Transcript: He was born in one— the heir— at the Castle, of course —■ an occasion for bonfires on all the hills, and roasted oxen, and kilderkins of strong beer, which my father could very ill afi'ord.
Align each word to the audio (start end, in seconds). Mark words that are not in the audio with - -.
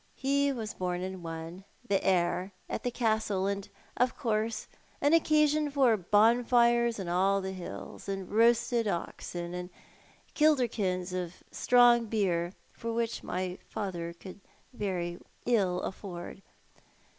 He 0.15 0.51
was 0.51 0.73
born 0.73 1.03
in 1.03 1.21
one— 1.21 1.63
the 1.87 2.03
heir— 2.03 2.53
at 2.71 2.81
the 2.81 2.89
Castle, 2.89 3.47
of 3.95 4.17
course 4.17 4.61
—■ 4.61 4.67
an 4.99 5.13
occasion 5.13 5.69
for 5.69 5.95
bonfires 5.95 6.99
on 6.99 7.07
all 7.07 7.39
the 7.39 7.51
hills, 7.51 8.09
and 8.09 8.27
roasted 8.27 8.87
oxen, 8.87 9.53
and 9.53 9.69
kilderkins 10.33 11.13
of 11.13 11.43
strong 11.51 12.07
beer, 12.07 12.53
which 12.83 13.21
my 13.21 13.59
father 13.69 14.13
could 14.13 14.39
very 14.73 15.19
ill 15.45 15.79
afi'ord. 15.85 16.41